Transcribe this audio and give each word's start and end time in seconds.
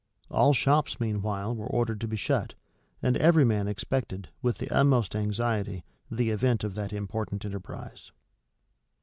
All 0.31 0.51
shops, 0.53 0.99
meanwhile, 0.99 1.55
were 1.55 1.67
ordered 1.67 2.01
to 2.01 2.07
be 2.07 2.17
shut; 2.17 2.55
and 3.03 3.15
every 3.17 3.45
man 3.45 3.67
expected, 3.67 4.29
with 4.41 4.57
the 4.57 4.67
utmost 4.71 5.15
anxiety, 5.15 5.83
the 6.09 6.31
event 6.31 6.63
of 6.63 6.73
that 6.73 6.91
important 6.91 7.45
enterprise. 7.45 8.11